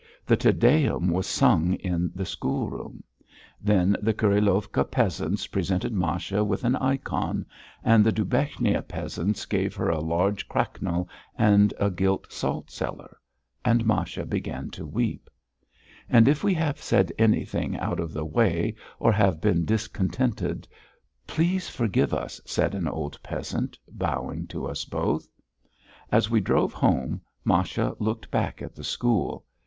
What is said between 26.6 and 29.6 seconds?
home Masha looked back at the school.